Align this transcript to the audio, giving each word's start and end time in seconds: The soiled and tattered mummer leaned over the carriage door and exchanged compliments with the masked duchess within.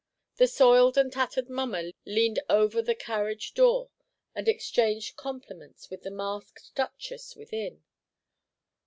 The 0.37 0.47
soiled 0.47 0.97
and 0.97 1.13
tattered 1.13 1.47
mummer 1.47 1.91
leaned 2.07 2.39
over 2.49 2.81
the 2.81 2.95
carriage 2.95 3.53
door 3.53 3.91
and 4.33 4.47
exchanged 4.47 5.15
compliments 5.15 5.91
with 5.91 6.01
the 6.01 6.09
masked 6.09 6.73
duchess 6.73 7.35
within. 7.35 7.83